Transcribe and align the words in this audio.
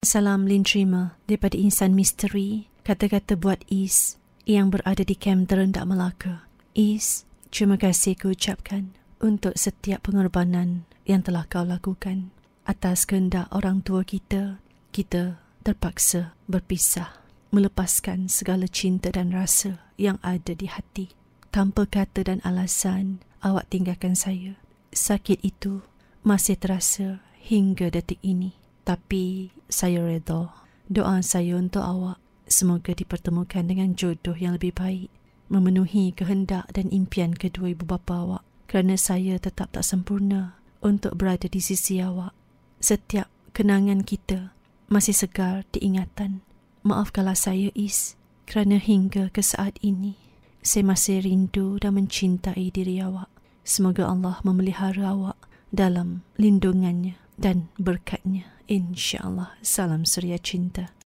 Salam 0.00 0.48
Lin 0.48 0.64
terima 0.64 1.20
daripada 1.28 1.60
insan 1.60 1.92
misteri 1.92 2.72
kata-kata 2.88 3.36
buat 3.36 3.60
Is 3.68 4.16
yang 4.48 4.72
berada 4.72 5.04
di 5.04 5.12
kem 5.12 5.44
terendak 5.44 5.84
Melaka. 5.84 6.48
Is, 6.72 7.28
terima 7.52 7.76
kasih 7.76 8.16
ku 8.16 8.32
ucapkan 8.32 8.96
untuk 9.20 9.60
setiap 9.60 10.08
pengorbanan 10.08 10.88
yang 11.04 11.20
telah 11.20 11.44
kau 11.44 11.68
lakukan. 11.68 12.32
Atas 12.64 13.04
kehendak 13.04 13.52
orang 13.52 13.84
tua 13.84 14.00
kita, 14.00 14.64
kita 14.88 15.36
terpaksa 15.68 16.32
berpisah. 16.48 17.20
Melepaskan 17.52 18.32
segala 18.32 18.72
cinta 18.72 19.12
dan 19.12 19.36
rasa 19.36 19.84
yang 20.00 20.16
ada 20.24 20.56
di 20.56 20.64
hati. 20.64 21.12
Tanpa 21.52 21.84
kata 21.84 22.24
dan 22.24 22.40
alasan, 22.40 23.20
awak 23.44 23.68
tinggalkan 23.68 24.16
saya. 24.16 24.56
Sakit 24.96 25.44
itu 25.44 25.84
masih 26.24 26.56
terasa 26.56 27.20
hingga 27.44 27.92
detik 27.92 28.16
ini. 28.24 28.59
Tapi 28.90 29.54
saya 29.70 30.02
redha. 30.02 30.50
Doa 30.90 31.22
saya 31.22 31.54
untuk 31.54 31.86
awak 31.86 32.18
semoga 32.50 32.90
dipertemukan 32.90 33.62
dengan 33.62 33.94
jodoh 33.94 34.34
yang 34.34 34.58
lebih 34.58 34.74
baik. 34.74 35.06
Memenuhi 35.46 36.10
kehendak 36.10 36.66
dan 36.74 36.90
impian 36.90 37.30
kedua 37.30 37.70
ibu 37.70 37.86
bapa 37.86 38.18
awak. 38.18 38.42
Kerana 38.66 38.98
saya 38.98 39.38
tetap 39.38 39.70
tak 39.70 39.86
sempurna 39.86 40.58
untuk 40.82 41.14
berada 41.14 41.46
di 41.46 41.62
sisi 41.62 42.02
awak. 42.02 42.34
Setiap 42.82 43.30
kenangan 43.54 44.02
kita 44.02 44.58
masih 44.90 45.14
segar 45.14 45.62
diingatan. 45.70 46.42
Maafkanlah 46.82 47.38
saya, 47.38 47.70
Is, 47.78 48.18
kerana 48.50 48.82
hingga 48.82 49.30
ke 49.30 49.38
saat 49.38 49.78
ini, 49.86 50.18
saya 50.66 50.82
masih 50.82 51.22
rindu 51.22 51.78
dan 51.78 51.94
mencintai 51.94 52.74
diri 52.74 52.98
awak. 52.98 53.30
Semoga 53.62 54.10
Allah 54.10 54.42
memelihara 54.42 55.14
awak 55.14 55.38
dalam 55.70 56.26
lindungannya 56.42 57.29
dan 57.40 57.72
berkatnya. 57.80 58.44
InsyaAllah. 58.68 59.56
Salam 59.64 60.04
Suria 60.04 60.38
Cinta. 60.38 60.99